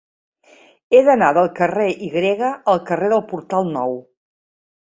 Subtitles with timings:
[0.93, 2.11] He d'anar del carrer Y
[2.49, 3.99] al carrer del Portal Nou.